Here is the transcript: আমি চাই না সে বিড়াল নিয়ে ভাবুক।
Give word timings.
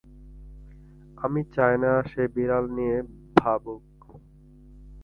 আমি 1.17 1.41
চাই 1.55 1.75
না 1.83 1.91
সে 2.05 2.23
বিড়াল 2.35 2.65
নিয়ে 2.77 2.97
ভাবুক। 3.35 3.83